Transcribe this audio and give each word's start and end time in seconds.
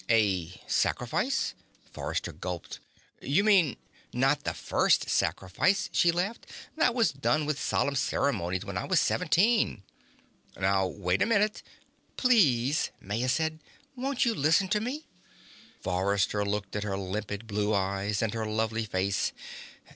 "A 0.09 0.59
sacrifice?" 0.65 1.53
Forrester 1.91 2.31
gulped. 2.31 2.79
"You 3.21 3.43
mean" 3.43 3.77
"Not 4.25 4.45
the 4.45 4.53
First 4.55 5.11
Sacrifice," 5.11 5.91
she 5.93 6.11
laughed. 6.11 6.47
"That 6.75 6.95
was 6.95 7.11
done 7.11 7.45
with 7.45 7.61
solemn 7.61 7.93
ceremonies 7.93 8.65
when 8.65 8.79
I 8.79 8.85
was 8.85 8.99
seventeen." 8.99 9.83
"Now, 10.59 10.87
wait 10.87 11.21
a 11.21 11.27
minute" 11.27 11.61
"Please," 12.17 12.89
Maya 12.99 13.29
said. 13.29 13.59
"Won't 13.95 14.25
you 14.25 14.33
listen 14.33 14.69
to 14.69 14.81
me?" 14.81 15.05
Forrester 15.81 16.43
looked 16.43 16.75
at 16.75 16.81
her 16.81 16.97
limpid 16.97 17.45
blue 17.45 17.71
eyes 17.71 18.23
and 18.23 18.33
her 18.33 18.47
lovely 18.47 18.85
face. 18.85 19.33